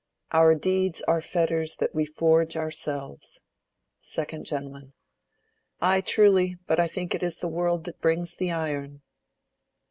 [0.31, 3.39] Our deeds are fetters that we forge ourselves.
[4.01, 4.93] 2_d Gent._
[5.79, 9.03] Ay, truly: but I think it is the world That brings the iron.